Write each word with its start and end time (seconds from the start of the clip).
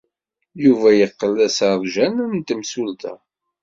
Yuba 0.63 0.89
yeqqel 0.97 1.31
d 1.37 1.39
aseṛjan 1.47 2.15
n 2.33 2.35
temsulta. 2.47 3.13